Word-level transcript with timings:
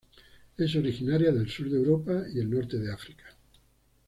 Es 0.57 0.75
originaria 0.75 1.31
del 1.31 1.47
Sur 1.47 1.69
de 1.69 1.77
Europa 1.77 2.23
y 2.33 2.39
el 2.39 2.49
Norte 2.49 2.79
de 2.79 2.91
África. 2.91 3.25